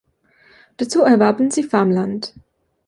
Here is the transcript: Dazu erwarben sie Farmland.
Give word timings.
Dazu 0.77 1.03
erwarben 1.03 1.51
sie 1.51 1.61
Farmland. 1.61 2.33